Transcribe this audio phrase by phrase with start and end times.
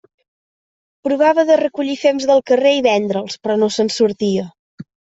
[1.07, 4.53] Provava de recollir fems del carrer i vendre'ls, però no se'n sortia.